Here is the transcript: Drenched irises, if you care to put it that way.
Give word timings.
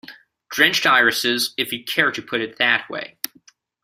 Drenched 0.49 0.87
irises, 0.87 1.53
if 1.59 1.71
you 1.71 1.83
care 1.83 2.11
to 2.11 2.23
put 2.23 2.41
it 2.41 2.57
that 2.57 2.89
way. 2.89 3.19